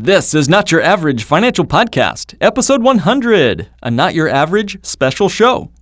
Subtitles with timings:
[0.00, 5.72] This is Not Your Average Financial Podcast, episode 100, a Not Your Average special show.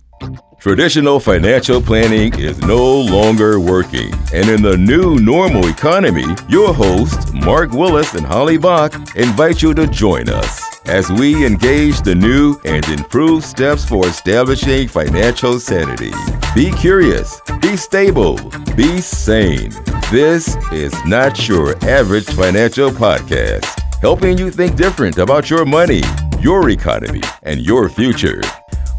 [0.59, 4.11] Traditional financial planning is no longer working.
[4.33, 9.75] And in the new normal economy, your hosts, Mark Willis and Holly Bach, invite you
[9.75, 16.11] to join us as we engage the new and improved steps for establishing financial sanity.
[16.55, 18.37] Be curious, be stable,
[18.75, 19.71] be sane.
[20.09, 26.01] This is not your average financial podcast, helping you think different about your money,
[26.39, 28.41] your economy, and your future.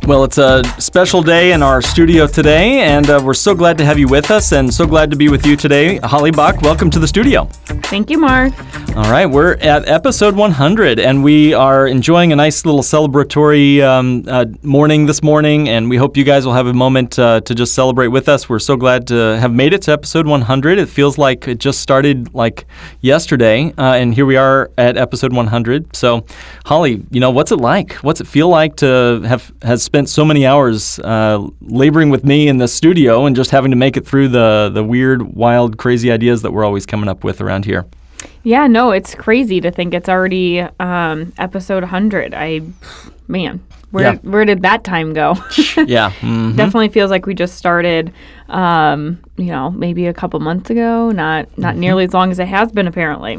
[0.09, 3.85] Well, it's a special day in our studio today, and uh, we're so glad to
[3.85, 5.99] have you with us and so glad to be with you today.
[5.99, 7.45] Holly Bach, welcome to the studio.
[7.91, 8.55] Thank you, Mark.
[8.97, 14.25] All right, we're at episode 100, and we are enjoying a nice little celebratory um,
[14.27, 17.55] uh, morning this morning, and we hope you guys will have a moment uh, to
[17.55, 18.49] just celebrate with us.
[18.49, 20.79] We're so glad to have made it to episode 100.
[20.79, 22.65] It feels like it just started like
[23.03, 25.95] yesterday, uh, and here we are at episode 100.
[25.95, 26.25] So,
[26.65, 27.93] Holly, you know, what's it like?
[27.97, 32.49] What's it feel like to have has spent so many hours uh, laboring with me
[32.49, 36.11] in the studio and just having to make it through the the weird, wild, crazy
[36.13, 37.87] ideas that we're always coming up with around here?
[38.43, 42.35] Yeah, no, it's crazy to think it's already um, episode 100.
[42.35, 42.63] I,
[43.29, 44.19] man, where Yeah.
[44.23, 45.35] where did that time go?
[45.87, 46.11] yeah.
[46.21, 46.57] mhm.
[46.57, 48.13] Definitely feels like we just started,
[48.49, 51.11] um, you know, maybe a couple months ago.
[51.11, 51.81] Not not Mm-hmm.
[51.81, 53.39] nearly as long as it has been apparently.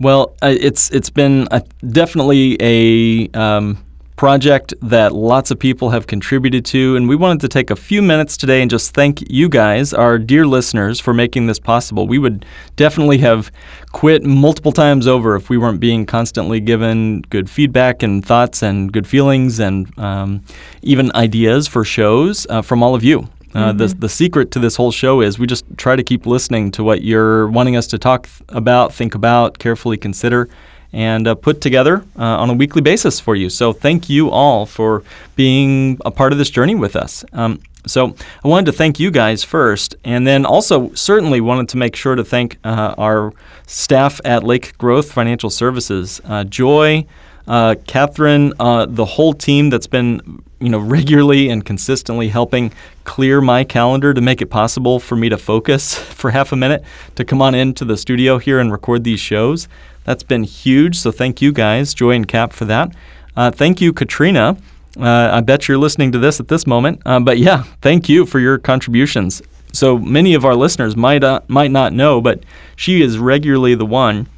[0.00, 3.78] Well, uh, it's it's been a, definitely a um,
[4.16, 8.00] project that lots of people have contributed to, and we wanted to take a few
[8.00, 12.06] minutes today and just thank you guys, our dear listeners, for making this possible.
[12.06, 13.50] We would definitely have
[13.92, 18.92] quit multiple times over if we weren't being constantly given good feedback and thoughts and
[18.92, 20.42] good feelings and um,
[20.82, 23.28] even ideas for shows uh, from all of you.
[23.54, 26.72] Uh, the, the secret to this whole show is we just try to keep listening
[26.72, 30.48] to what you're wanting us to talk th- about, think about, carefully consider,
[30.94, 33.50] and uh, put together uh, on a weekly basis for you.
[33.50, 35.02] So thank you all for
[35.34, 37.24] being a part of this journey with us.
[37.32, 38.14] Um, so
[38.44, 42.14] I wanted to thank you guys first, and then also certainly wanted to make sure
[42.14, 43.32] to thank uh, our
[43.66, 47.06] staff at Lake Growth Financial Services, uh, Joy,
[47.46, 53.40] uh, Catherine, uh, the whole team that's been you know regularly and consistently helping clear
[53.42, 56.84] my calendar to make it possible for me to focus for half a minute
[57.16, 59.68] to come on into the studio here and record these shows.
[60.04, 60.98] That's been huge.
[60.98, 62.94] So thank you guys, Joy and Cap, for that.
[63.36, 64.56] Uh, thank you, Katrina.
[64.98, 67.02] Uh, I bet you're listening to this at this moment.
[67.04, 69.42] Uh, but yeah, thank you for your contributions.
[69.72, 72.44] So many of our listeners might uh, might not know, but
[72.76, 74.28] she is regularly the one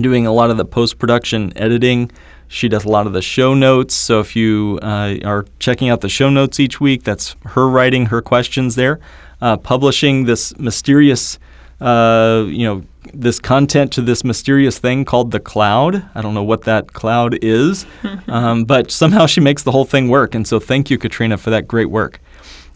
[0.00, 2.10] doing a lot of the post production editing.
[2.48, 3.94] She does a lot of the show notes.
[3.94, 8.06] So if you uh, are checking out the show notes each week, that's her writing
[8.06, 9.00] her questions there,
[9.40, 11.38] uh, publishing this mysterious,
[11.80, 12.82] uh, you know,
[13.14, 16.04] this content to this mysterious thing called the cloud.
[16.14, 17.86] I don't know what that cloud is,
[18.28, 20.34] um, but somehow she makes the whole thing work.
[20.34, 22.20] And so thank you, Katrina, for that great work.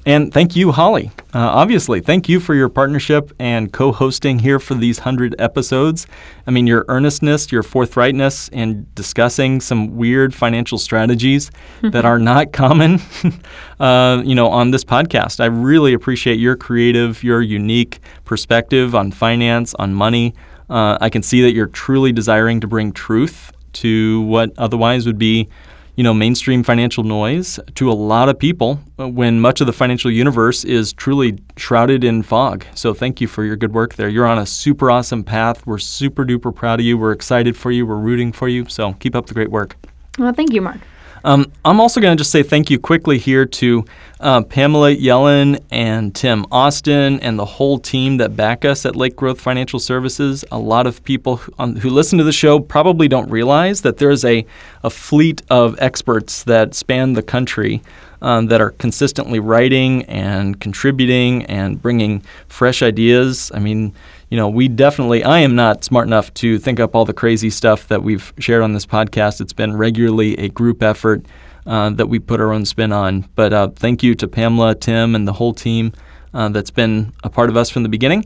[0.06, 1.10] And thank you, Holly.
[1.32, 6.06] Uh, obviously, thank you for your partnership and co hosting here for these 100 episodes.
[6.47, 11.50] I mean, your earnestness, your forthrightness in discussing some weird financial strategies
[11.82, 13.00] that are not common,
[13.81, 15.41] uh, you know, on this podcast.
[15.41, 20.34] I really appreciate your creative, your unique perspective on finance, on money.
[20.69, 25.19] Uh, I can see that you're truly desiring to bring truth to what otherwise would
[25.19, 25.48] be
[25.97, 30.10] you know, mainstream financial noise to a lot of people when much of the financial
[30.10, 32.65] universe is truly shrouded in fog.
[32.75, 34.09] So thank you for your good work there.
[34.09, 35.66] You're on a super awesome path.
[35.66, 36.99] We're super duper proud of you.
[36.99, 37.87] We're excited for you.
[37.87, 38.66] We're rooting for you.
[38.69, 39.77] So keep up the great work.
[40.19, 40.81] Well, thank you, Mark.
[41.24, 43.86] Um, I'm also going to just say thank you quickly here to
[44.20, 49.16] uh, Pamela Yellen and Tim Austin and the whole team that back us at Lake
[49.16, 50.44] Growth Financial Services.
[50.52, 53.96] A lot of people who, um, who listen to the show probably don't realize that
[53.96, 54.44] there's a,
[54.82, 57.82] a fleet of experts that span the country
[58.20, 63.50] um, that are consistently writing and contributing and bringing fresh ideas.
[63.54, 63.94] I mean,
[64.34, 67.50] you know, we definitely, I am not smart enough to think up all the crazy
[67.50, 69.41] stuff that we've shared on this podcast.
[69.41, 71.25] It's been regularly a group effort
[71.66, 73.28] uh, that we put our own spin on.
[73.36, 75.92] But uh, thank you to Pamela, Tim, and the whole team
[76.34, 78.25] uh, that's been a part of us from the beginning.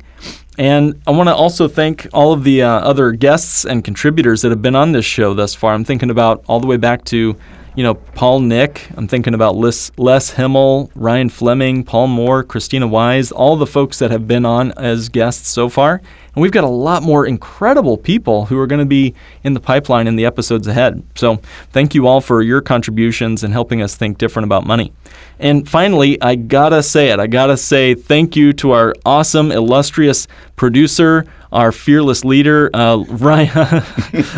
[0.56, 4.50] And I want to also thank all of the uh, other guests and contributors that
[4.50, 5.74] have been on this show thus far.
[5.74, 7.36] I'm thinking about all the way back to
[7.78, 8.88] you know, Paul Nick.
[8.96, 14.00] I'm thinking about Les, Les Himmel, Ryan Fleming, Paul Moore, Christina Wise, all the folks
[14.00, 16.02] that have been on as guests so far.
[16.38, 19.12] And we've got a lot more incredible people who are going to be
[19.42, 21.02] in the pipeline in the episodes ahead.
[21.16, 21.40] So
[21.72, 24.92] thank you all for your contributions and helping us think different about money.
[25.40, 27.18] And finally, I gotta say it.
[27.18, 33.82] I gotta say thank you to our awesome, illustrious producer, our fearless leader, uh, Ryan,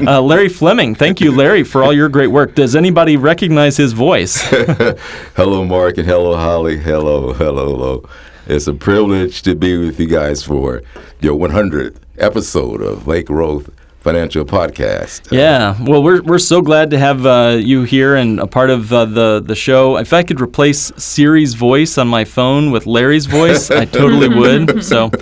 [0.08, 0.94] uh, Larry Fleming.
[0.94, 2.54] Thank you, Larry, for all your great work.
[2.54, 4.40] Does anybody recognize his voice?
[5.36, 6.78] hello, Mark, and hello, Holly.
[6.78, 8.08] Hello, hello, hello.
[8.50, 10.82] It's a privilege to be with you guys for
[11.20, 13.70] your 100th episode of Lake Growth
[14.00, 15.30] Financial Podcast.
[15.30, 18.92] Yeah, well, we're, we're so glad to have uh, you here and a part of
[18.92, 19.98] uh, the the show.
[19.98, 24.84] If I could replace Siri's voice on my phone with Larry's voice, I totally would.
[24.84, 25.12] So,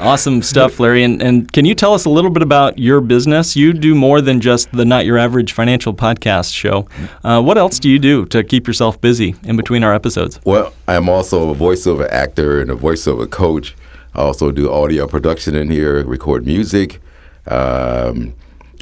[0.00, 1.02] awesome stuff, Larry.
[1.02, 3.56] And and can you tell us a little bit about your business?
[3.56, 6.88] You do more than just the Not Your Average Financial Podcast show.
[7.24, 10.40] Uh, what else do you do to keep yourself busy in between our episodes?
[10.44, 13.74] Well, I'm also a voiceover actor and a voiceover coach.
[14.14, 17.00] I also do audio production in here, record music.
[17.46, 18.34] Um,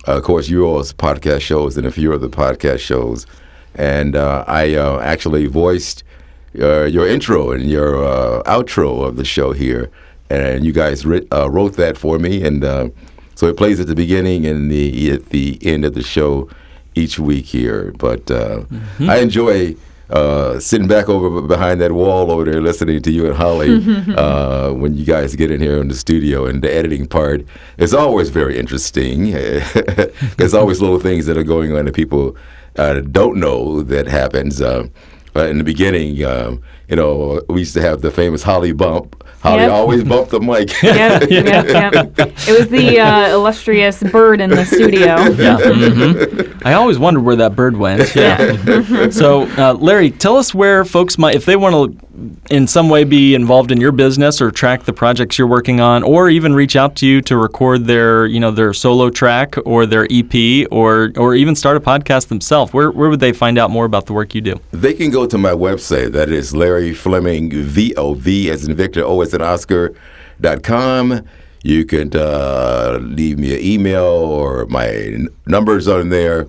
[0.06, 3.26] of course, you yours podcast shows and a few other podcast shows.
[3.74, 6.04] And uh, I uh, actually voiced
[6.58, 9.90] uh, your intro and your uh, outro of the show here.
[10.30, 12.44] And you guys writ- uh, wrote that for me.
[12.44, 12.88] And uh,
[13.34, 16.48] so it plays at the beginning and the at the end of the show
[16.94, 17.92] each week here.
[17.98, 19.10] But mm-hmm.
[19.10, 19.76] I enjoy
[20.10, 23.74] uh, sitting back over behind that wall over there listening to you and Holly
[24.16, 27.44] uh, when you guys get in here in the studio and the editing part
[27.78, 29.30] is always very interesting.
[30.36, 32.36] There's always little things that are going on that people
[32.76, 34.60] uh, don't know that happens.
[35.36, 39.24] Uh, in the beginning, um, you know, we used to have the famous Holly bump
[39.44, 39.72] Holly yep.
[39.72, 40.70] always bumped the mic.
[40.82, 41.94] yep, yep, yep.
[42.48, 45.04] It was the uh, illustrious bird in the studio.
[45.34, 45.58] Yeah.
[45.58, 46.66] Mm-hmm.
[46.66, 48.14] I always wondered where that bird went.
[48.14, 49.10] Yeah.
[49.10, 52.06] so, uh, Larry, tell us where folks might, if they want to
[52.50, 56.02] in some way be involved in your business or track the projects you're working on
[56.02, 59.86] or even reach out to you to record their you know their solo track or
[59.86, 62.72] their EP or or even start a podcast themselves.
[62.72, 64.60] Where, where would they find out more about the work you do?
[64.72, 66.12] They can go to my website.
[66.12, 69.94] That is Larry Fleming VOV as in Victor O as in Oscar
[70.40, 71.22] dot com.
[71.62, 76.46] You can uh, leave me an email or my numbers are on there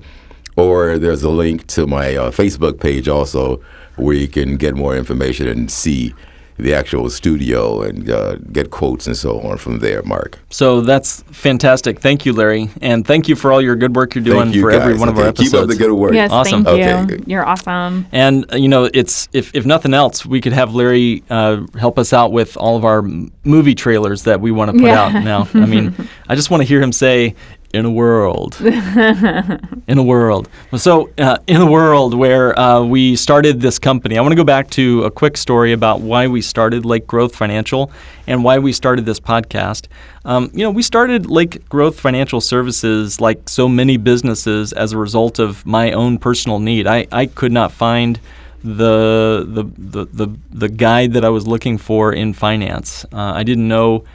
[0.58, 3.62] or there's a link to my uh, Facebook page also
[3.98, 6.14] where you can get more information and see
[6.58, 10.40] the actual studio and uh, get quotes and so on from there, Mark.
[10.50, 12.00] So that's fantastic.
[12.00, 14.72] Thank you, Larry, and thank you for all your good work you're doing you for
[14.72, 14.82] guys.
[14.82, 15.18] every one okay.
[15.20, 15.52] of our episodes.
[15.52, 16.14] Keep up the good work.
[16.14, 16.64] Yes, awesome.
[16.64, 17.16] thank you.
[17.16, 17.24] Okay.
[17.28, 18.08] You're awesome.
[18.14, 22.00] And uh, you know, it's if if nothing else, we could have Larry uh, help
[22.00, 23.02] us out with all of our
[23.44, 25.04] movie trailers that we want to put Yeah.
[25.04, 25.50] out now.
[25.54, 25.94] I mean,
[26.30, 27.36] I just want to hear him say.
[27.76, 30.48] In a world, in a world.
[30.78, 34.46] So, uh, in a world where uh, we started this company, I want to go
[34.46, 37.92] back to a quick story about why we started Lake Growth Financial
[38.28, 39.88] and why we started this podcast.
[40.24, 44.98] Um, you know, we started Lake Growth Financial Services like so many businesses as a
[44.98, 46.88] result of my own personal need.
[46.88, 48.22] I, I could not find
[48.64, 53.06] the, the the the the guide that I was looking for in finance.
[53.12, 54.06] Uh, I didn't know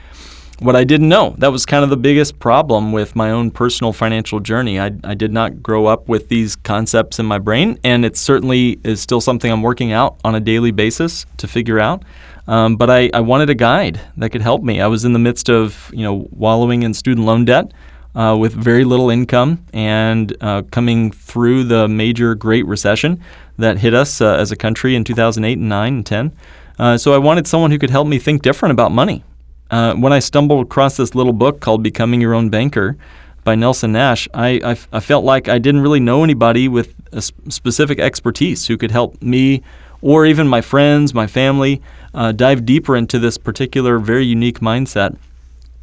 [0.60, 1.34] what I didn't know.
[1.38, 4.78] That was kind of the biggest problem with my own personal financial journey.
[4.78, 8.78] I, I did not grow up with these concepts in my brain, and it certainly
[8.84, 12.04] is still something I'm working out on a daily basis to figure out.
[12.46, 14.80] Um, but I, I wanted a guide that could help me.
[14.80, 17.72] I was in the midst of you know wallowing in student loan debt.
[18.12, 23.22] Uh, with very little income and uh, coming through the major Great Recession
[23.56, 26.32] that hit us uh, as a country in 2008 and 9 and 10.
[26.76, 29.22] Uh, so I wanted someone who could help me think different about money.
[29.70, 32.96] Uh, when I stumbled across this little book called Becoming Your Own Banker
[33.44, 37.22] by Nelson Nash, I, I, I felt like I didn't really know anybody with a
[37.22, 39.62] specific expertise who could help me
[40.02, 41.80] or even my friends, my family,
[42.14, 45.16] uh, dive deeper into this particular very unique mindset.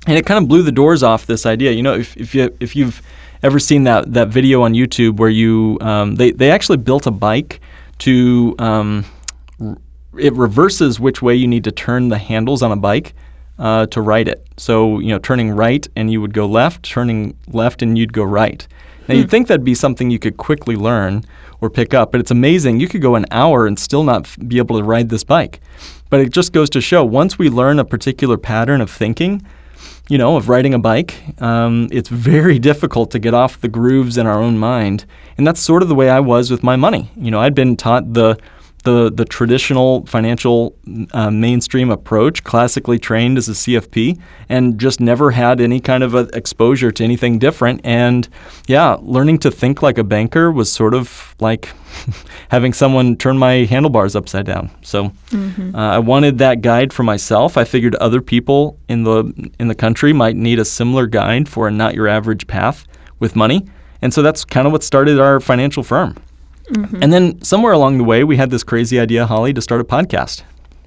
[0.06, 1.72] And it kind of blew the doors off this idea.
[1.72, 3.02] You know, if, if, you, if you've
[3.44, 7.12] ever seen that, that video on YouTube where you, um, they, they actually built a
[7.12, 7.62] bike
[8.00, 9.06] to, um,
[10.18, 13.14] it reverses which way you need to turn the handles on a bike
[13.60, 14.46] uh, to ride it.
[14.58, 18.24] So, you know, turning right and you would go left, turning left and you'd go
[18.24, 18.68] right.
[19.08, 21.24] Now, you'd think that'd be something you could quickly learn
[21.62, 22.80] or pick up, but it's amazing.
[22.80, 25.62] You could go an hour and still not f- be able to ride this bike.
[26.10, 29.46] But it just goes to show once we learn a particular pattern of thinking,
[30.10, 34.18] you know, of riding a bike, um, it's very difficult to get off the grooves
[34.18, 35.06] in our own mind.
[35.38, 37.10] And that's sort of the way I was with my money.
[37.16, 38.38] You know, I'd been taught the
[38.88, 40.74] the the traditional financial
[41.12, 44.18] uh, mainstream approach, classically trained as a CFP,
[44.48, 47.82] and just never had any kind of a exposure to anything different.
[47.84, 48.30] And
[48.68, 51.70] yeah, learning to think like a banker was sort of like
[52.50, 54.70] having someone turn my handlebars upside down.
[54.84, 55.12] So
[55.76, 57.58] uh, I wanted that guide for myself.
[57.58, 61.68] I figured other people in the in the country might need a similar guide for
[61.68, 62.88] a not your average path
[63.20, 63.68] with money.
[64.02, 66.16] And so that's kind of what started our financial firm.
[66.72, 67.04] Mm-hmm.
[67.04, 69.84] And then somewhere along the way, we had this crazy idea, Holly, to start a
[69.84, 70.44] podcast.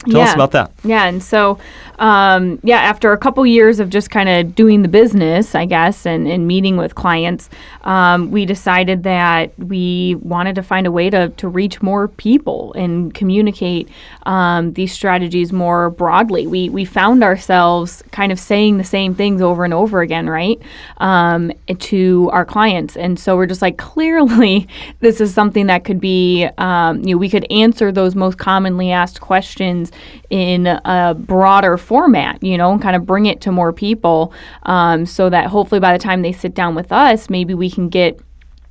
[0.08, 0.34] Tell us Yeah.
[0.34, 0.70] about that.
[0.82, 1.58] Yeah, and so,
[1.98, 6.06] um, yeah, after a couple years of just kind of doing the business, I guess,
[6.06, 7.50] and, and meeting with clients,
[7.84, 12.72] um, we decided that we wanted to find a way to, to reach more people
[12.74, 13.90] and communicate
[14.24, 16.46] um, these strategies more broadly.
[16.46, 20.58] We, we found ourselves kind of saying the same things over and over again, right,
[20.98, 22.96] um, to our clients.
[22.96, 24.66] And so we're just like, clearly,
[25.00, 28.90] this is something that could be, um, you know, we could answer those most commonly
[28.90, 29.89] asked questions
[30.30, 34.32] in a broader format, you know, and kind of bring it to more people
[34.64, 37.88] um, so that hopefully by the time they sit down with us, maybe we can
[37.88, 38.20] get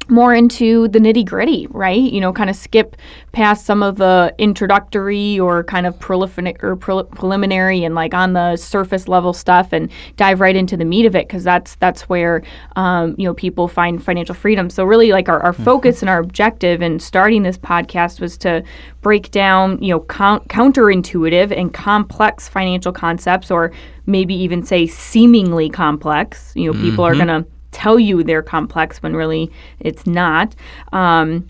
[0.10, 2.00] more into the nitty gritty, right?
[2.00, 2.96] You know, kind of skip
[3.32, 8.34] past some of the introductory or kind of preliminary or prel- preliminary and like on
[8.34, 12.04] the surface level stuff, and dive right into the meat of it because that's that's
[12.10, 12.44] where
[12.76, 14.70] um, you know people find financial freedom.
[14.70, 18.64] So really, like our, our focus and our objective in starting this podcast was to
[19.02, 23.72] break down you know count- counterintuitive and complex financial concepts, or
[24.06, 26.52] maybe even say seemingly complex.
[26.56, 30.56] You know, people are gonna tell you they're complex when really it's not.
[30.92, 31.50] Um,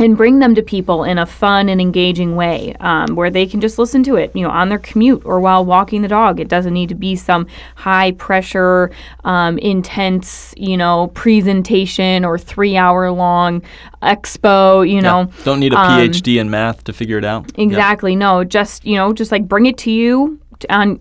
[0.00, 3.60] and bring them to people in a fun and engaging way um, where they can
[3.60, 6.40] just listen to it, you know, on their commute or while walking the dog.
[6.40, 8.90] It doesn't need to be some high pressure,
[9.24, 13.62] um, intense, you know, presentation or three hour long
[14.02, 15.30] expo, you know.
[15.38, 15.44] Yeah.
[15.44, 17.52] Don't need a um, PhD in math to figure it out.
[17.54, 17.64] Yeah.
[17.64, 18.16] Exactly.
[18.16, 20.96] No, just you know, just like bring it to you t- on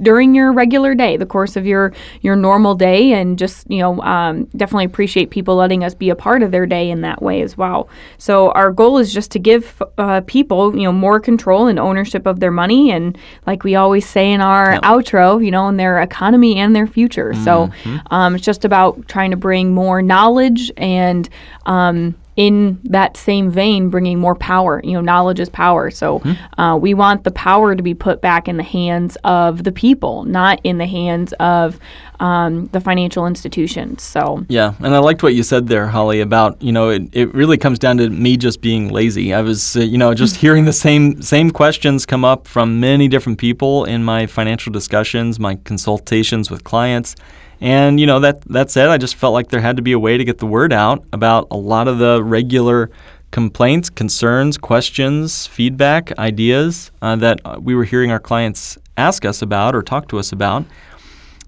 [0.00, 1.92] during your regular day, the course of your
[2.22, 6.16] your normal day, and just you know, um, definitely appreciate people letting us be a
[6.16, 7.88] part of their day in that way as well.
[8.18, 12.26] So our goal is just to give uh, people you know more control and ownership
[12.26, 13.16] of their money, and
[13.46, 17.34] like we always say in our outro, you know, in their economy and their future.
[17.34, 17.70] So
[18.10, 21.28] um, it's just about trying to bring more knowledge and
[21.66, 24.80] um, in that same vein, bringing more power.
[24.82, 25.90] You know, knowledge is power.
[25.90, 26.22] So
[26.56, 30.24] uh, we want the power to be put back in the hands of the people,
[30.24, 31.78] not in the hands of
[32.20, 34.02] um, the financial institutions.
[34.02, 37.34] So Yeah, and I liked what you said there, Holly, about you know it, it
[37.34, 39.34] really comes down to me just being lazy.
[39.34, 43.08] I was uh, you know just hearing the same same questions come up from many
[43.08, 47.16] different people in my financial discussions, my consultations with clients,
[47.62, 49.98] and you know that that said, I just felt like there had to be a
[49.98, 52.90] way to get the word out about a lot of the regular
[53.30, 59.40] complaints, concerns, questions, feedback, ideas uh, that uh, we were hearing our clients ask us
[59.40, 60.66] about or talk to us about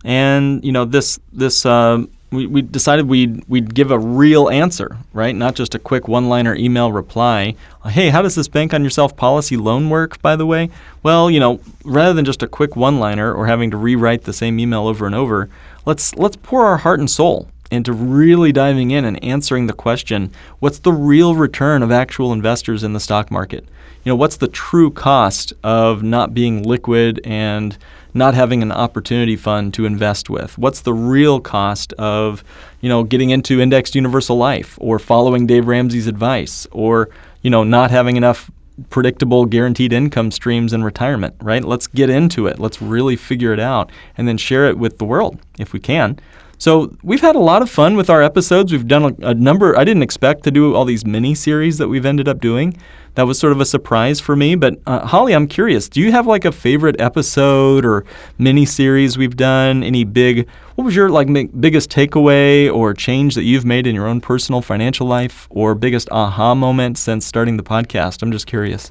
[0.05, 4.99] and you know this this uh, we, we decided we'd we'd give a real answer,
[5.13, 5.35] right?
[5.35, 7.55] Not just a quick one-liner email reply.
[7.87, 10.21] Hey, how does this bank on yourself policy loan work?
[10.21, 10.71] By the way,
[11.03, 14.59] well, you know, rather than just a quick one-liner or having to rewrite the same
[14.59, 15.49] email over and over,
[15.85, 20.33] let's let's pour our heart and soul into really diving in and answering the question:
[20.59, 23.67] What's the real return of actual investors in the stock market?
[24.05, 27.77] You know, what's the true cost of not being liquid and
[28.13, 30.59] not having an opportunity fund to invest with?
[30.59, 32.45] What's the real cost of,
[32.83, 37.09] you know, getting into indexed universal life or following Dave Ramsey's advice or,
[37.41, 38.51] you know, not having enough
[38.91, 41.65] predictable guaranteed income streams in retirement, right?
[41.65, 42.59] Let's get into it.
[42.59, 46.19] Let's really figure it out and then share it with the world if we can.
[46.59, 48.73] So we've had a lot of fun with our episodes.
[48.73, 49.77] We've done a, a number.
[49.79, 52.77] I didn't expect to do all these mini series that we've ended up doing.
[53.17, 54.55] That was sort of a surprise for me.
[54.55, 55.89] But uh, Holly, I'm curious.
[55.89, 58.05] Do you have like a favorite episode or
[58.39, 59.83] mini series we've done?
[59.83, 60.49] Any big?
[60.75, 64.21] What was your like mi- biggest takeaway or change that you've made in your own
[64.21, 68.23] personal financial life, or biggest aha moment since starting the podcast?
[68.23, 68.91] I'm just curious.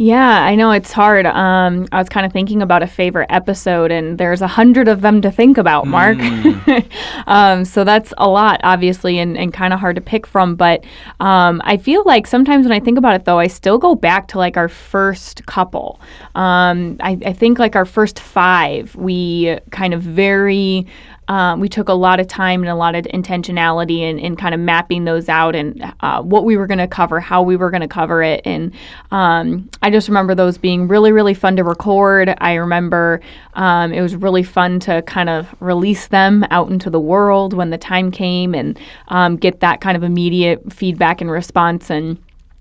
[0.00, 1.26] Yeah, I know it's hard.
[1.26, 5.00] Um, I was kind of thinking about a favorite episode, and there's a hundred of
[5.00, 6.18] them to think about, Mark.
[7.26, 10.54] um, so that's a lot, obviously, and, and kind of hard to pick from.
[10.54, 10.84] But
[11.18, 14.28] um, I feel like sometimes when I think about it, though, I still go back
[14.28, 16.00] to like our first couple.
[16.36, 20.86] Um, I, I think like our first five, we kind of very
[21.28, 24.54] um, we took a lot of time and a lot of intentionality in, in kind
[24.54, 27.70] of mapping those out and uh, what we were going to cover, how we were
[27.70, 28.40] going to cover it.
[28.44, 28.72] And
[29.10, 32.34] um, I just remember those being really, really fun to record.
[32.38, 33.20] I remember
[33.54, 37.70] um, it was really fun to kind of release them out into the world when
[37.70, 41.90] the time came and um, get that kind of immediate feedback and response.
[41.90, 42.18] And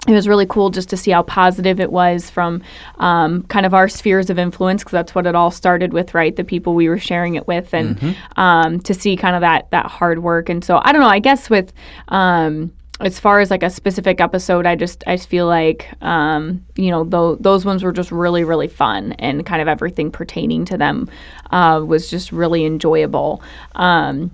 [0.07, 2.61] it was really cool just to see how positive it was from
[2.99, 6.35] um, kind of our spheres of influence because that's what it all started with right?
[6.35, 9.85] The people we were sharing it with and um, to see kind of that that
[9.87, 10.49] hard work.
[10.49, 11.73] And so i don't know i guess with
[12.09, 16.65] um, as far as like a specific episode i just i just feel like um,
[16.75, 20.65] you know tho- those ones were just really really fun and kind of everything pertaining
[20.65, 21.09] to them
[21.51, 23.41] uh, was just really enjoyable.
[23.75, 24.31] Um,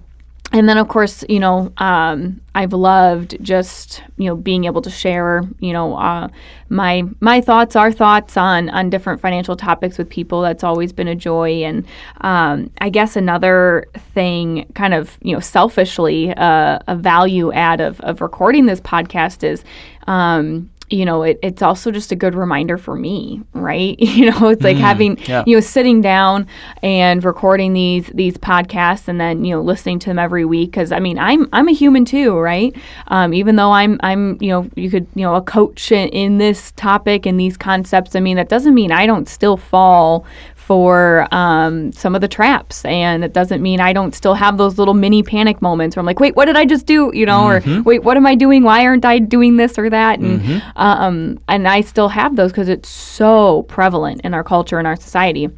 [0.53, 4.89] and then of course you know um, i've loved just you know being able to
[4.89, 6.27] share you know uh,
[6.69, 10.41] my my thoughts our thoughts on on different financial topics with people.
[10.41, 11.63] That's always been a joy.
[11.63, 11.85] And
[12.21, 17.99] um, i guess another thing kind of you know selfishly uh, a value add of,
[18.01, 19.63] of recording this podcast is
[20.07, 23.99] um, you know, it, it's also just a good reminder for me, right?
[24.13, 25.43] You know, it's like having, yeah.
[25.47, 26.45] you know, sitting down
[26.83, 30.91] and recording these these podcasts and then you know listening to them every week because
[30.91, 32.75] I mean I'm I'm a human too, right?
[33.07, 36.37] Um, even though I'm I'm you know you could you know a coach in, in
[36.37, 38.15] this topic and these concepts.
[38.15, 40.25] I mean that doesn't mean I don't still fall
[40.65, 42.85] for um, some of the traps.
[42.85, 46.05] And it doesn't mean I don't still have those little mini panic moments where I'm
[46.05, 47.11] like, wait, what did I just do?
[47.13, 48.63] You know, or wait, what am I doing?
[48.63, 50.19] Why aren't I doing this or that?
[50.19, 50.41] And
[50.75, 54.95] um, and I still have those because it's so prevalent in our culture and our
[54.95, 55.49] society.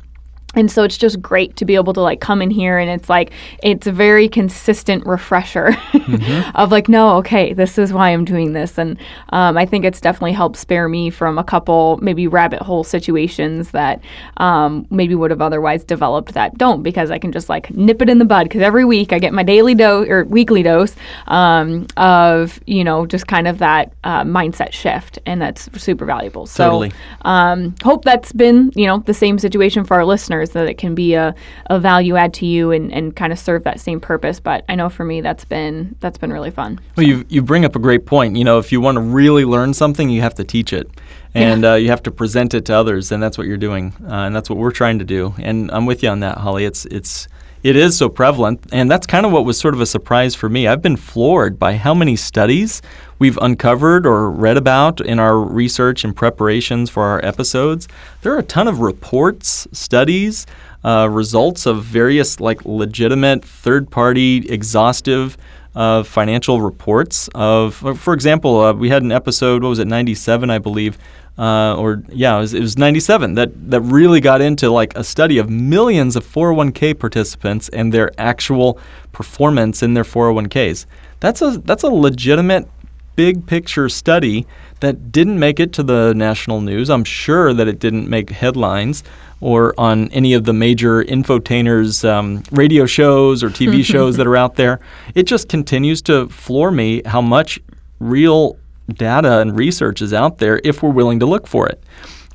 [0.55, 3.09] And so it's just great to be able to like come in here and it's
[3.09, 3.31] like
[3.63, 5.75] it's a very consistent refresher
[6.55, 8.77] of like no okay this is why I'm doing this.
[8.77, 8.97] And
[9.29, 13.71] um, I think it's definitely helped spare me from a couple maybe rabbit hole situations
[13.71, 14.01] that
[14.37, 18.09] um, maybe would have otherwise developed that don't because I can just like nip it
[18.09, 18.43] in the bud.
[18.43, 20.95] Because every week I get my daily dose or weekly dose
[21.27, 26.45] um, of you know just kind of that uh, mindset shift and that's super valuable.
[26.45, 26.91] So Totally.
[27.21, 30.95] um, hope that's been you know the same situation for our listeners that it can
[30.95, 31.35] be a,
[31.67, 34.75] a value add to you and, and kind of serve that same purpose but i
[34.75, 37.79] know for me that's been that's been really fun Well, you you bring up a
[37.79, 38.35] great point.
[38.35, 40.89] You know, if you want to really learn something, you have to teach it,
[41.33, 44.25] and uh, you have to present it to others, and that's what you're doing, uh,
[44.25, 45.33] and that's what we're trying to do.
[45.39, 46.65] And I'm with you on that, Holly.
[46.65, 47.27] It's it's
[47.65, 50.47] it is so prevalent, and that's kind of what was sort of a surprise for
[50.47, 50.67] me.
[50.67, 52.79] I've been floored by how many studies
[53.17, 57.87] we've uncovered or read about in our research and preparations for our episodes.
[58.21, 60.45] There are a ton of reports, studies,
[60.83, 65.35] uh, results of various like legitimate third-party, exhaustive
[65.75, 69.63] uh, financial reports of, for example, uh, we had an episode.
[69.63, 70.97] What was it, '97, I believe,
[71.37, 75.03] uh, or yeah, it was, it was '97 that that really got into like a
[75.03, 78.79] study of millions of 401k participants and their actual
[79.11, 80.85] performance in their 401ks.
[81.19, 82.67] That's a that's a legitimate
[83.15, 84.45] big picture study
[84.85, 86.89] that didn't make it to the national news.
[86.89, 89.03] I'm sure that it didn't make headlines
[89.41, 94.37] or on any of the major infotainers um, radio shows or TV shows that are
[94.37, 94.79] out there.
[95.15, 97.59] It just continues to floor me how much
[97.99, 98.57] real
[98.89, 101.83] data and research is out there if we're willing to look for it.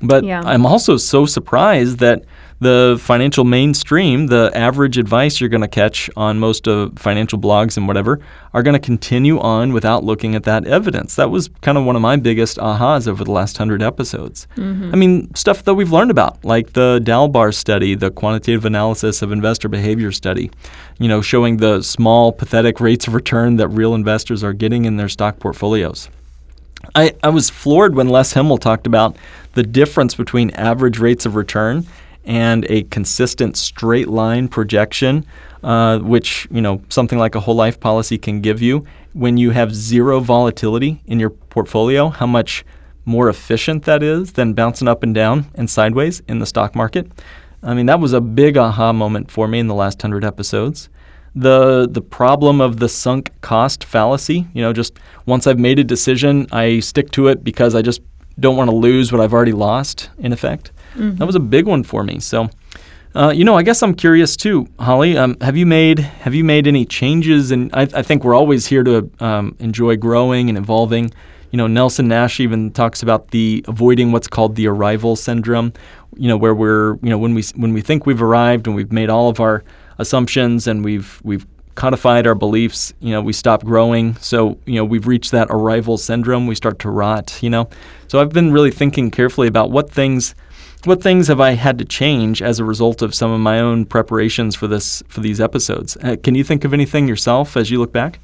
[0.02, 0.42] But Yeah.
[0.44, 2.24] I'm also so surprised that
[2.60, 7.78] the financial mainstream, the average advice you're going to catch on most of financial blogs
[7.78, 8.20] and whatever,
[8.52, 11.16] are going to continue on without looking at that evidence.
[11.16, 14.46] That was kind of one of my biggest ahas over the last hundred episodes.
[14.56, 14.90] Mm-hmm.
[14.92, 19.32] I mean, stuff that we've learned about, like the Dalbar study, the quantitative analysis of
[19.32, 20.50] investor behavior study,
[20.98, 24.98] you know, showing the small, pathetic rates of return that real investors are getting in
[24.98, 26.10] their stock portfolios.
[26.94, 29.16] I, I was floored when Les Himmel talked about
[29.54, 31.86] the difference between average rates of return
[32.30, 35.26] and a consistent straight line projection,
[35.64, 39.50] uh, which you know something like a whole life policy can give you when you
[39.50, 42.08] have zero volatility in your portfolio.
[42.08, 42.64] How much
[43.04, 47.10] more efficient that is than bouncing up and down and sideways in the stock market.
[47.62, 50.88] I mean, that was a big aha moment for me in the last hundred episodes
[51.34, 54.46] the the problem of the sunk cost fallacy.
[54.52, 58.02] You know, just once I've made a decision, I stick to it because I just
[58.38, 60.10] don't want to lose what I've already lost.
[60.18, 62.20] In effect, that was a big one for me.
[62.20, 62.48] So.
[63.12, 65.18] Uh, you know, I guess I'm curious too, Holly.
[65.18, 67.50] Um, have you made have you made any changes?
[67.50, 71.10] And I, I think we're always here to um, enjoy growing and evolving.
[71.50, 75.72] You know, Nelson Nash even talks about the avoiding what's called the arrival syndrome.
[76.14, 78.92] You know, where we're you know when we when we think we've arrived and we've
[78.92, 79.64] made all of our
[79.98, 84.14] assumptions and we've we've codified our beliefs, you know, we stop growing.
[84.16, 86.46] So, you know, we've reached that arrival syndrome.
[86.46, 87.70] We start to rot, you know.
[88.06, 90.34] So I've been really thinking carefully about what things
[90.86, 93.84] what things have I had to change as a result of some of my own
[93.84, 95.96] preparations for this for these episodes?
[96.02, 98.18] Uh, can you think of anything yourself as you look back?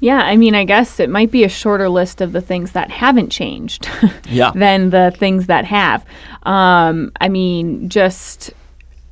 [0.00, 2.90] Yeah, I mean, I guess it might be a shorter list of the things that
[2.90, 3.88] haven't changed
[4.28, 4.52] Yeah.
[4.54, 6.04] than the things that have.
[6.42, 8.50] Um, I mean, just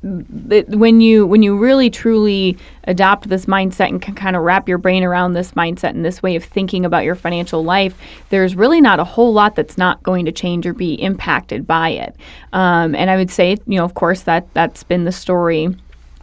[0.05, 4.69] that when you when you really truly adopt this mindset and can kind of wrap
[4.69, 7.97] your brain around this mindset and this way of thinking about your financial life,
[8.29, 11.89] there's really not a whole lot that's not going to change or be impacted by
[11.89, 12.15] it.
[12.53, 15.75] Um, and I would say, you know, of course, that that's been the story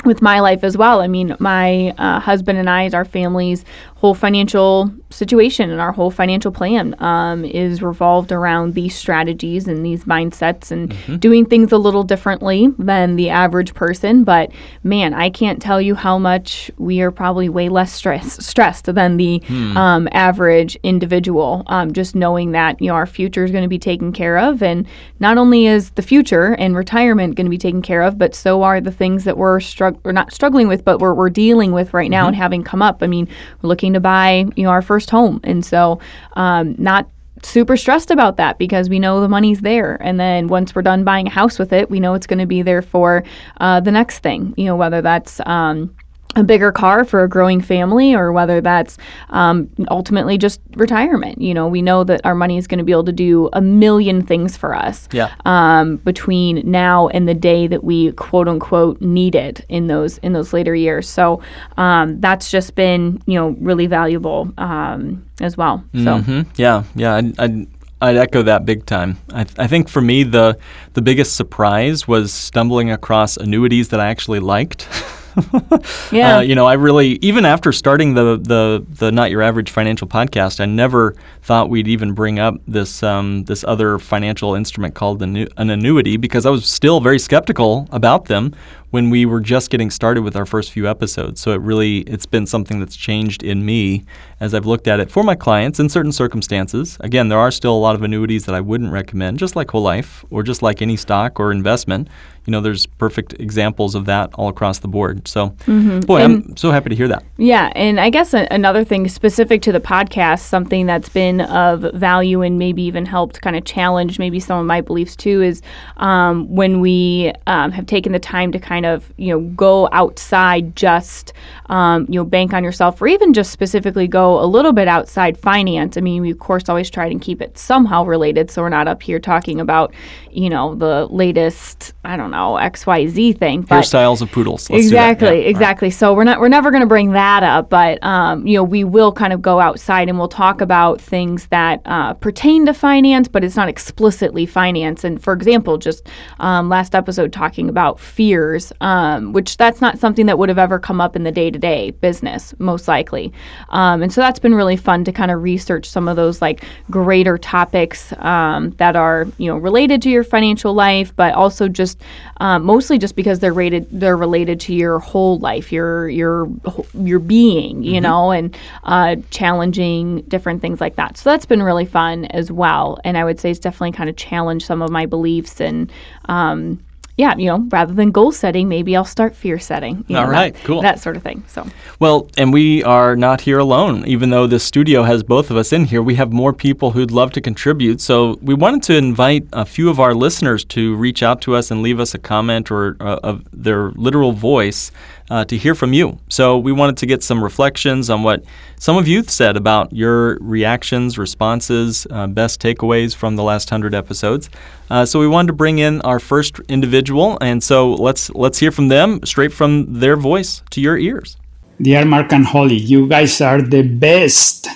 [0.04, 1.00] with my life as well.
[1.00, 3.64] I mean, my uh, husband and I, our family's
[4.02, 9.86] whole financial situation and our whole financial plan um, is revolved around these strategies and
[9.86, 11.16] these mindsets and mm-hmm.
[11.18, 14.24] doing things a little differently than the average person.
[14.24, 14.50] But
[14.82, 19.18] man, I can't tell you how much we are probably way less stress, stressed than
[19.18, 19.76] the hmm.
[19.76, 21.62] um, average individual.
[21.68, 24.64] Um, just knowing that you know our future is going to be taken care of,
[24.64, 24.84] and
[25.20, 28.64] not only is the future and retirement going to be taken care of, but so
[28.64, 29.60] are the things that we're
[29.92, 32.28] strugg- we're not struggling with, but we're, we're dealing with right now mm-hmm.
[32.28, 33.02] and having come up.
[33.02, 33.28] I mean,
[33.60, 36.00] we're looking to buy you know our first home, and so
[36.34, 37.08] um, not
[37.42, 40.00] super stressed about that because we know the money's there.
[40.00, 42.46] And then once we're done buying a house with it, we know it's going to
[42.46, 43.24] be there for
[43.60, 44.54] uh, the next thing.
[44.56, 45.94] You know, whether that's um,
[46.34, 48.96] a bigger car for a growing family or whether that's
[49.30, 51.40] um, ultimately just retirement.
[51.40, 53.60] You know, we know that our money is going to be able to do a
[53.60, 55.34] million things for us yeah.
[55.44, 60.32] um, between now and the day that we quote unquote need it in those in
[60.32, 61.08] those later years.
[61.08, 61.42] So
[61.76, 65.84] um, that's just been you know really valuable um, as well.
[65.92, 66.50] So mm-hmm.
[66.56, 67.14] yeah, yeah.
[67.16, 67.66] I'd, I'd,
[68.00, 69.18] I'd echo that big time.
[69.32, 70.58] I, th- I, think for me the
[70.94, 74.88] the biggest surprise was stumbling across annuities that I actually liked.
[76.12, 76.36] yeah.
[76.36, 80.06] Uh, you know, I really even after starting the the the Not Your Average Financial
[80.06, 85.22] podcast, I never thought we'd even bring up this um, this other financial instrument called
[85.22, 88.54] an, an annuity because I was still very skeptical about them
[88.92, 91.40] when we were just getting started with our first few episodes.
[91.40, 94.04] So it really it's been something that's changed in me
[94.38, 96.98] as I've looked at it for my clients in certain circumstances.
[97.00, 99.82] Again, there are still a lot of annuities that I wouldn't recommend, just like whole
[99.82, 102.08] life or just like any stock or investment
[102.46, 105.28] you know, there's perfect examples of that all across the board.
[105.28, 106.00] So, mm-hmm.
[106.00, 107.22] boy, and I'm so happy to hear that.
[107.36, 111.82] Yeah, and I guess a, another thing specific to the podcast, something that's been of
[111.94, 115.62] value and maybe even helped kind of challenge maybe some of my beliefs too, is
[115.98, 120.74] um, when we um, have taken the time to kind of you know go outside
[120.76, 121.32] just
[121.66, 125.38] um, you know bank on yourself, or even just specifically go a little bit outside
[125.38, 125.96] finance.
[125.96, 128.88] I mean, we of course always try and keep it somehow related, so we're not
[128.88, 129.92] up here talking about
[130.32, 133.64] you know the latest I don't know XYZ thing.
[133.64, 134.68] Hairstyles of poodles.
[134.68, 135.48] Let's exactly, yeah.
[135.48, 135.86] exactly.
[135.86, 135.94] Right.
[135.94, 138.84] So we're not we're never going to bring that up, but um, you know we
[138.84, 143.28] will kind of go outside and we'll talk about things that uh, pertain to finance,
[143.28, 145.04] but it's not explicitly finance.
[145.04, 146.08] And for example, just
[146.40, 150.78] um, last episode talking about fears, um, which that's not something that would have ever
[150.78, 153.32] come up in the day to day business, most likely.
[153.68, 156.64] Um, and so that's been really fun to kind of research some of those like
[156.90, 162.00] greater topics um, that are you know related to your financial life, but also just
[162.38, 166.48] um, mostly just because they're rated they're related to your whole life, your your
[166.94, 168.02] your being, you mm-hmm.
[168.02, 171.16] know, and uh, challenging different things like that.
[171.16, 174.16] So that's been really fun as well, and I would say it's definitely kind of
[174.16, 175.90] challenged some of my beliefs and.
[176.26, 176.82] Um,
[177.16, 180.04] yeah, you know, rather than goal setting, maybe I'll start fear setting.
[180.08, 180.80] All know, right, that, cool.
[180.80, 181.44] That sort of thing.
[181.46, 181.66] So
[181.98, 184.06] well, and we are not here alone.
[184.06, 187.10] Even though this studio has both of us in here, we have more people who'd
[187.10, 188.00] love to contribute.
[188.00, 191.70] So we wanted to invite a few of our listeners to reach out to us
[191.70, 194.90] and leave us a comment or uh, of their literal voice
[195.30, 196.18] uh, to hear from you.
[196.28, 198.44] So we wanted to get some reflections on what
[198.78, 203.94] some of you said about your reactions, responses, uh, best takeaways from the last hundred
[203.94, 204.50] episodes.
[204.90, 208.72] Uh, so we wanted to bring in our first individual, and so let's let's hear
[208.72, 211.36] from them straight from their voice to your ears.
[211.80, 214.68] Dear Mark and Holly, you guys are the best.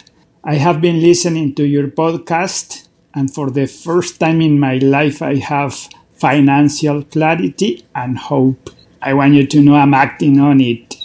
[0.42, 5.20] I have been listening to your podcast, and for the first time in my life,
[5.20, 8.70] I have financial clarity and hope.
[9.06, 10.96] I want you to know I'm acting on it.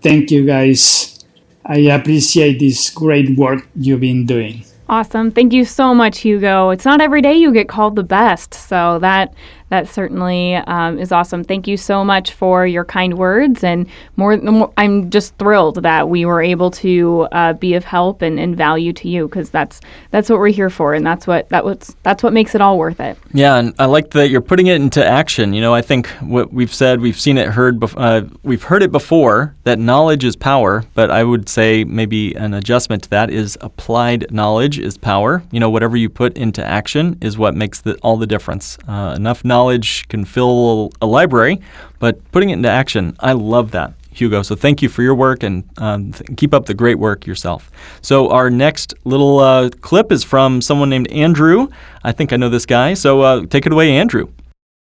[0.00, 1.22] Thank you guys.
[1.66, 4.64] I appreciate this great work you've been doing.
[4.88, 5.30] Awesome.
[5.30, 6.70] Thank you so much, Hugo.
[6.70, 9.34] It's not every day you get called the best, so that
[9.70, 11.42] that certainly um, is awesome.
[11.44, 16.08] Thank you so much for your kind words, and more, more I'm just thrilled that
[16.08, 19.80] we were able to uh, be of help and, and value to you because that's
[20.10, 22.78] that's what we're here for, and that's what that what's that's what makes it all
[22.78, 23.16] worth it.
[23.32, 25.54] Yeah, and I like that you're putting it into action.
[25.54, 28.82] You know, I think what we've said, we've seen it, heard, bef- uh, we've heard
[28.82, 33.30] it before that knowledge is power, but I would say maybe an adjustment to that
[33.30, 35.42] is applied knowledge is power.
[35.52, 38.76] You know, whatever you put into action is what makes the, all the difference.
[38.88, 41.60] Uh, enough knowledge knowledge can fill a library,
[41.98, 43.92] but putting it into action, I love that.
[44.12, 44.42] Hugo.
[44.42, 47.70] So thank you for your work and um, th- keep up the great work yourself.
[48.02, 51.68] So our next little uh, clip is from someone named Andrew.
[52.02, 52.94] I think I know this guy.
[52.94, 54.28] So uh, take it away, Andrew.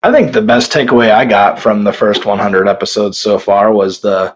[0.05, 4.01] I think the best takeaway I got from the first 100 episodes so far was
[4.01, 4.35] the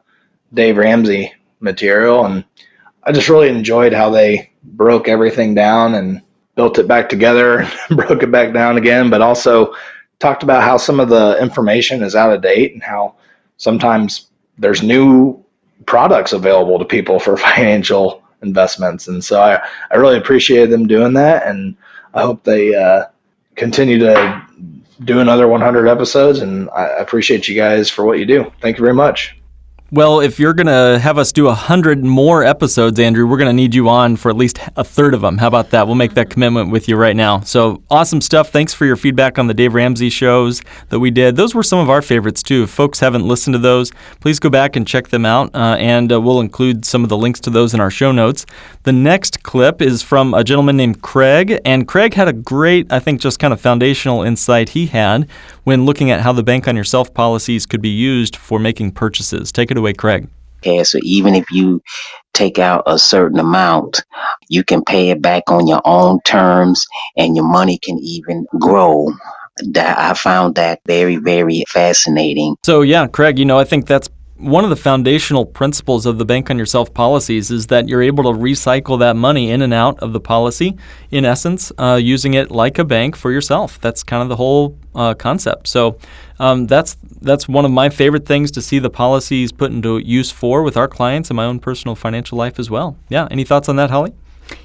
[0.52, 2.26] Dave Ramsey material.
[2.26, 2.44] And
[3.04, 6.20] I just really enjoyed how they broke everything down and
[6.56, 9.74] built it back together, broke it back down again, but also
[10.18, 13.14] talked about how some of the information is out of date and how
[13.57, 15.42] sometimes there's new
[15.87, 19.09] products available to people for financial investments.
[19.09, 21.46] And so I, I really appreciated them doing that.
[21.46, 21.77] And
[22.12, 23.07] I hope they uh,
[23.57, 24.42] continue to
[25.05, 26.40] do another 100 episodes.
[26.40, 28.53] And I appreciate you guys for what you do.
[28.61, 29.37] Thank you very much.
[29.94, 33.46] Well, if you're going to have us do a hundred more episodes, Andrew, we're going
[33.46, 35.38] to need you on for at least a third of them.
[35.38, 35.87] How about that?
[35.87, 37.42] We'll make that commitment with you right now.
[37.42, 38.50] So awesome stuff.
[38.50, 41.37] Thanks for your feedback on the Dave Ramsey shows that we did.
[41.37, 42.64] Those were some of our favorites too.
[42.64, 46.12] If folks haven't listened to those, please go back and check them out, uh, and
[46.12, 48.46] uh, we'll include some of the links to those in our show notes.
[48.83, 52.98] The next clip is from a gentleman named Craig, and Craig had a great, I
[52.98, 55.30] think, just kind of foundational insight he had
[55.62, 59.52] when looking at how the Bank on Yourself policies could be used for making purchases.
[59.52, 60.29] Take it away, Craig.
[60.61, 61.83] Okay, so even if you
[62.33, 64.03] take out a certain amount,
[64.49, 69.12] you can pay it back on your own terms and your money can even grow.
[69.59, 72.57] That I found that very, very fascinating.
[72.64, 76.25] So yeah, Craig, you know, I think that's one of the foundational principles of the
[76.25, 79.99] Bank on Yourself policies is that you're able to recycle that money in and out
[80.01, 80.77] of the policy,
[81.11, 83.81] in essence, uh, using it like a bank for yourself.
[83.81, 85.68] That's kind of the whole uh, concept.
[85.68, 85.99] So
[86.38, 90.31] um, that's that's one of my favorite things to see the policies put into use
[90.31, 92.97] for with our clients and my own personal financial life as well.
[93.09, 93.29] Yeah.
[93.31, 94.12] Any thoughts on that, Holly?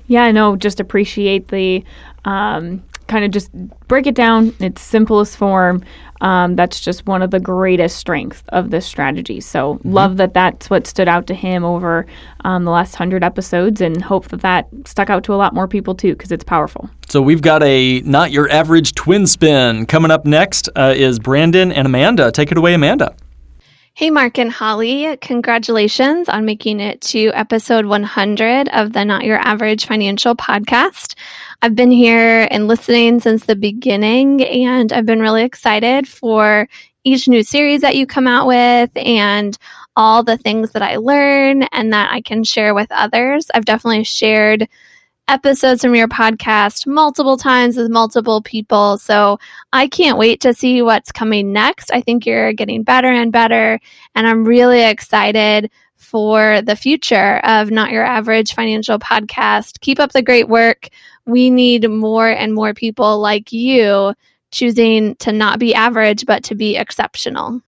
[0.07, 0.55] Yeah, I know.
[0.55, 1.83] Just appreciate the
[2.25, 3.51] um, kind of just
[3.87, 5.83] break it down in its simplest form.
[6.21, 9.39] Um, that's just one of the greatest strengths of this strategy.
[9.39, 9.91] So mm-hmm.
[9.91, 12.05] love that that's what stood out to him over
[12.43, 15.67] um, the last hundred episodes, and hope that that stuck out to a lot more
[15.67, 16.89] people too because it's powerful.
[17.07, 20.69] So we've got a not your average twin spin coming up next.
[20.75, 22.31] Uh, is Brandon and Amanda?
[22.31, 23.15] Take it away, Amanda.
[23.99, 29.39] Hey, Mark and Holly, congratulations on making it to episode 100 of the Not Your
[29.39, 31.15] Average Financial podcast.
[31.61, 36.69] I've been here and listening since the beginning, and I've been really excited for
[37.03, 39.57] each new series that you come out with and
[39.97, 43.51] all the things that I learn and that I can share with others.
[43.53, 44.69] I've definitely shared
[45.29, 48.97] episodes from your podcast multiple times with multiple people.
[48.97, 49.39] So
[49.71, 51.91] I can't wait to see what's coming next.
[51.93, 53.79] I think you're getting better and better.
[54.15, 59.79] And I'm really excited for the future of Not Your Average Financial Podcast.
[59.81, 60.89] Keep up the great work.
[61.25, 64.15] We need more and more people like you
[64.51, 67.61] choosing to not be average, but to be exceptional.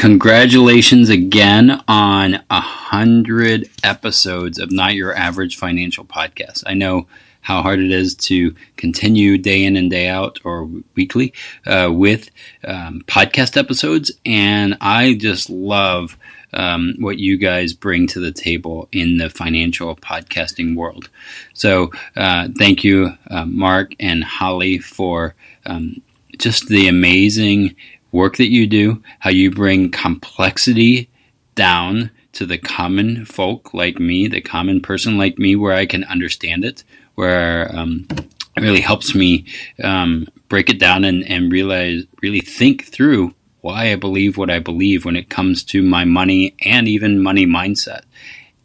[0.00, 6.64] Congratulations again on a hundred episodes of Not Your Average Financial Podcast.
[6.66, 7.06] I know
[7.42, 11.34] how hard it is to continue day in and day out or weekly
[11.66, 12.30] uh, with
[12.64, 16.16] um, podcast episodes, and I just love
[16.54, 21.10] um, what you guys bring to the table in the financial podcasting world.
[21.52, 25.34] So, uh, thank you, uh, Mark and Holly, for
[25.66, 26.00] um,
[26.38, 27.76] just the amazing
[28.12, 31.08] work that you do, how you bring complexity
[31.54, 36.04] down to the common folk like me, the common person like me, where I can
[36.04, 39.44] understand it, where um, it really helps me
[39.82, 44.58] um, break it down and, and realize, really think through why I believe what I
[44.58, 48.02] believe when it comes to my money and even money mindset.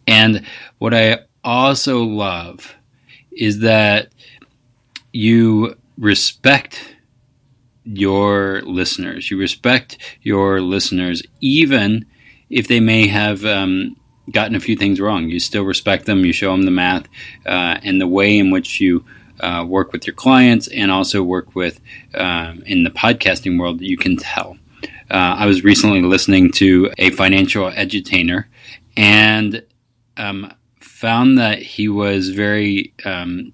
[0.08, 0.46] And
[0.78, 2.76] what I also love
[3.32, 4.10] is that
[5.12, 6.95] you respect
[7.86, 9.32] your listeners.
[9.32, 12.06] You respect your listeners, even
[12.50, 13.96] if they may have um,
[14.32, 15.30] gotten a few things wrong.
[15.30, 16.26] You still respect them.
[16.26, 17.08] You show them the math
[17.46, 19.06] uh, and the way in which you
[19.40, 21.80] uh, work with your clients and also work with
[22.16, 23.82] um, in the podcasting world.
[23.82, 24.58] You can tell.
[25.10, 28.46] Uh, I was recently listening to a financial edutainer
[28.98, 29.64] and
[30.18, 33.54] um, found that he was very um,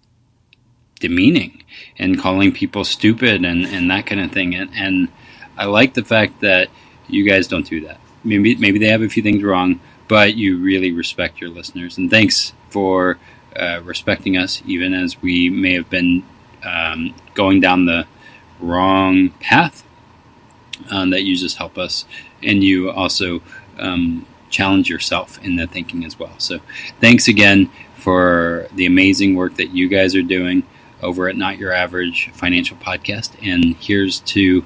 [1.01, 1.63] demeaning
[1.99, 4.55] and calling people stupid and, and that kind of thing.
[4.55, 5.09] And, and
[5.57, 6.69] I like the fact that
[7.07, 7.99] you guys don't do that.
[8.23, 11.97] Maybe maybe they have a few things wrong, but you really respect your listeners.
[11.97, 13.17] And thanks for
[13.55, 16.23] uh, respecting us, even as we may have been
[16.63, 18.07] um, going down the
[18.59, 19.83] wrong path.
[20.89, 22.05] Um, that you just help us,
[22.41, 23.43] and you also
[23.77, 26.33] um, challenge yourself in the thinking as well.
[26.39, 26.59] So,
[26.99, 30.63] thanks again for the amazing work that you guys are doing
[31.01, 33.31] over at Not Your Average Financial Podcast.
[33.41, 34.65] And here's to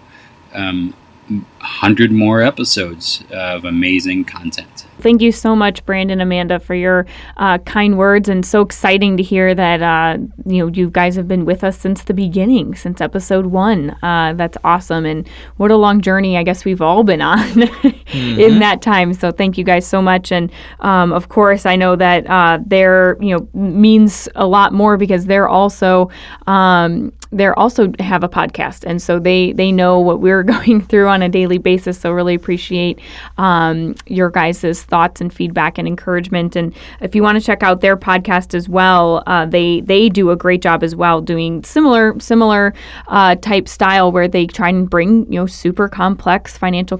[0.53, 0.93] um,
[1.27, 4.74] 100 more episodes of amazing content.
[5.05, 7.05] Thank you so much, Brandon, Amanda, for your
[7.37, 11.27] uh, kind words, and so exciting to hear that uh, you know you guys have
[11.27, 13.91] been with us since the beginning, since episode one.
[14.01, 18.39] Uh, that's awesome, and what a long journey I guess we've all been on mm-hmm.
[18.39, 19.13] in that time.
[19.13, 23.15] So thank you guys so much, and um, of course I know that uh, they're
[23.21, 26.09] you know means a lot more because they're also
[26.47, 31.07] um, they're also have a podcast, and so they they know what we're going through
[31.07, 31.99] on a daily basis.
[31.99, 32.99] So really appreciate
[33.38, 36.55] um, your guys' thoughts and feedback and encouragement.
[36.55, 40.31] And if you want to check out their podcast as well, uh, they they do
[40.31, 42.73] a great job as well, doing similar similar
[43.07, 46.97] uh, type style where they try and bring you know super complex financial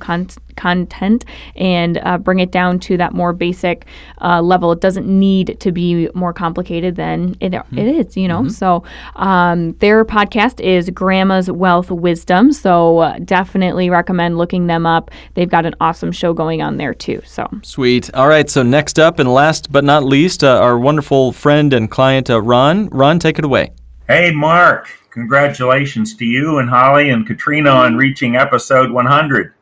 [0.56, 3.86] content and uh, bring it down to that more basic
[4.22, 4.72] uh, level.
[4.72, 7.78] It doesn't need to be more complicated than it, mm-hmm.
[7.78, 8.42] it is, you know.
[8.42, 8.50] Mm-hmm.
[8.50, 8.84] So
[9.16, 12.52] um, their podcast is Grandma's Wealth Wisdom.
[12.52, 15.12] So uh, definitely recommend looking them up.
[15.34, 17.22] They've got an awesome show going on there too.
[17.26, 18.14] So sweet.
[18.14, 18.50] All right.
[18.50, 22.42] So next up and last but not least, uh, our wonderful friend and client uh,
[22.42, 22.90] Ron.
[22.90, 23.72] Ron, take it away.
[24.08, 24.90] Hey, Mark.
[25.10, 29.55] Congratulations to you and Holly and Katrina on reaching episode 100.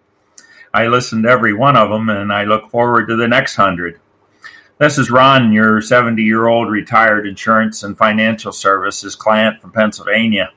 [0.76, 4.00] I listened to every one of them, and I look forward to the next hundred.
[4.80, 10.52] This is Ron, your 70 year old retired insurance and financial services client from Pennsylvania.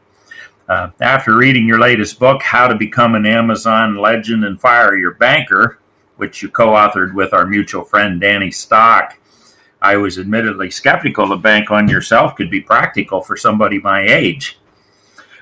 [0.71, 5.13] Uh, after reading your latest book, How to Become an Amazon Legend and Fire Your
[5.13, 5.81] Banker,
[6.17, 9.19] which you co authored with our mutual friend Danny Stock,
[9.83, 14.59] I was admittedly skeptical the bank on yourself could be practical for somebody my age.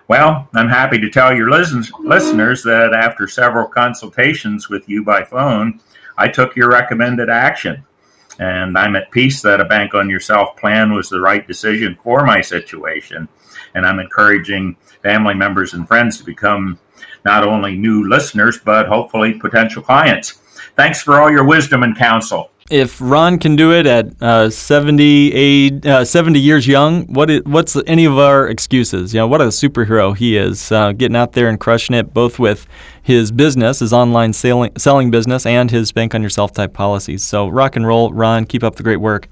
[0.06, 5.24] Well, I'm happy to tell your listen- listeners that after several consultations with you by
[5.24, 5.80] phone,
[6.18, 7.84] I took your recommended action.
[8.38, 12.24] And I'm at peace that a bank on yourself plan was the right decision for
[12.24, 13.28] my situation.
[13.74, 16.78] And I'm encouraging family members and friends to become
[17.24, 20.32] not only new listeners, but hopefully potential clients.
[20.76, 25.84] Thanks for all your wisdom and counsel if Ron can do it at uh, 78,
[25.84, 29.12] uh, 70 years young, what is, what's any of our excuses?
[29.12, 32.38] You know, what a superhero he is, uh, getting out there and crushing it, both
[32.38, 32.66] with
[33.02, 37.22] his business, his online selling, selling business, and his bank on yourself type policies.
[37.22, 38.46] So rock and roll, Ron.
[38.46, 39.28] Keep up the great work.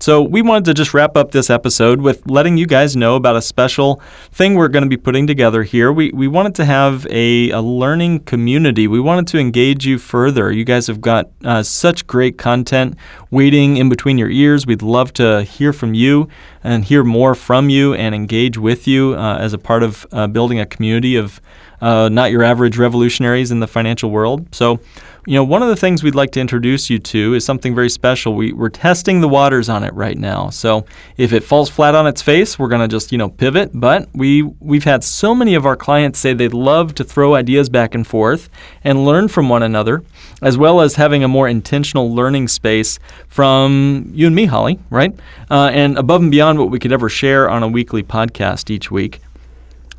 [0.00, 3.34] So, we wanted to just wrap up this episode with letting you guys know about
[3.34, 5.92] a special thing we're going to be putting together here.
[5.92, 8.86] We, we wanted to have a, a learning community.
[8.86, 10.52] We wanted to engage you further.
[10.52, 12.96] You guys have got uh, such great content
[13.32, 14.66] waiting in between your ears.
[14.68, 16.28] We'd love to hear from you
[16.62, 20.28] and hear more from you and engage with you uh, as a part of uh,
[20.28, 21.40] building a community of
[21.80, 24.54] uh, not your average revolutionaries in the financial world.
[24.54, 24.80] So,
[25.28, 27.90] you know, one of the things we'd like to introduce you to is something very
[27.90, 28.34] special.
[28.34, 30.48] We, we're testing the waters on it right now.
[30.48, 30.86] So
[31.18, 33.72] if it falls flat on its face, we're going to just, you know, pivot.
[33.74, 37.68] But we, we've had so many of our clients say they'd love to throw ideas
[37.68, 38.48] back and forth
[38.82, 40.02] and learn from one another,
[40.40, 45.14] as well as having a more intentional learning space from you and me, Holly, right?
[45.50, 48.90] Uh, and above and beyond what we could ever share on a weekly podcast each
[48.90, 49.20] week.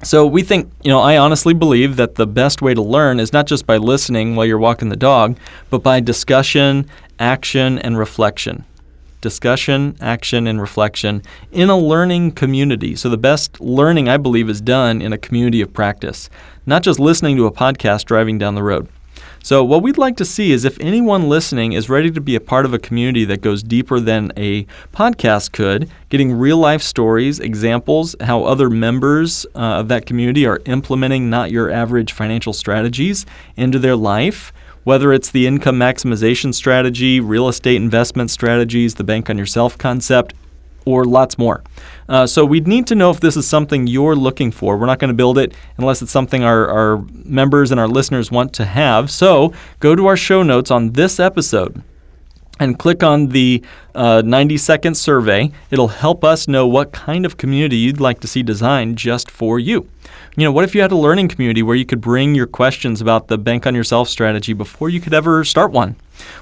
[0.01, 3.33] So we think, you know, I honestly believe that the best way to learn is
[3.33, 5.37] not just by listening while you're walking the dog,
[5.69, 8.63] but by discussion, action, and reflection.
[9.19, 12.95] Discussion, action, and reflection in a learning community.
[12.95, 16.29] So the best learning, I believe, is done in a community of practice,
[16.65, 18.87] not just listening to a podcast driving down the road.
[19.49, 22.39] So, what we'd like to see is if anyone listening is ready to be a
[22.39, 27.39] part of a community that goes deeper than a podcast could, getting real life stories,
[27.39, 33.25] examples, how other members uh, of that community are implementing not your average financial strategies
[33.57, 39.29] into their life whether it's the income maximization strategy, real estate investment strategies, the bank
[39.29, 40.33] on yourself concept,
[40.89, 41.63] or lots more.
[42.07, 44.77] Uh, so we'd need to know if this is something you're looking for.
[44.77, 48.31] We're not going to build it unless it's something our, our members and our listeners
[48.31, 49.11] want to have.
[49.11, 51.83] So go to our show notes on this episode
[52.59, 53.63] and click on the
[53.95, 55.51] uh, 90 second survey.
[55.71, 59.59] It'll help us know what kind of community you'd like to see designed just for
[59.59, 59.89] you.
[60.35, 63.01] You know, what if you had a learning community where you could bring your questions
[63.01, 65.95] about the bank on yourself strategy before you could ever start one?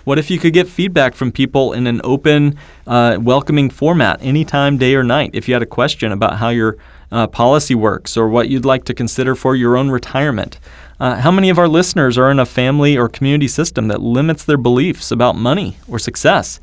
[0.03, 4.77] What if you could get feedback from people in an open, uh, welcoming format anytime,
[4.77, 5.31] day or night?
[5.33, 6.77] If you had a question about how your
[7.11, 10.59] uh, policy works or what you'd like to consider for your own retirement.
[10.99, 14.43] Uh, how many of our listeners are in a family or community system that limits
[14.43, 16.59] their beliefs about money or success?